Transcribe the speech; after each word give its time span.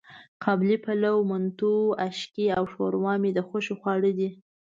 قابلي 0.43 0.77
پلو، 0.83 1.15
منتو، 1.29 1.73
آشکې 2.07 2.45
او 2.57 2.63
ښوروا 2.71 3.13
مې 3.21 3.29
د 3.33 3.39
خوښې 3.47 3.73
خواړه 3.79 4.11
دي. 4.17 4.29